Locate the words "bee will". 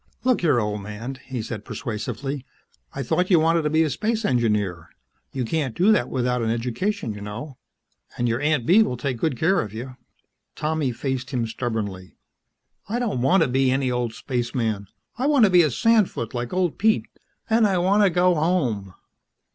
8.65-8.97